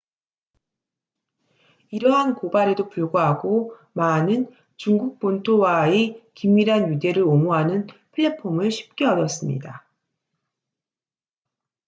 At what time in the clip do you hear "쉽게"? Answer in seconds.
8.71-9.05